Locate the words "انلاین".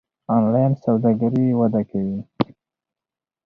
0.35-0.71